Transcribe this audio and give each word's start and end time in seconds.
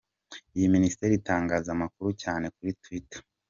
Iyi 0.57 0.67
Minisiteri 0.75 1.13
itangaza 1.15 1.69
amakuru 1.75 2.09
cyane 2.23 2.45
kuri 2.55 2.71
Twitter. 2.81 3.21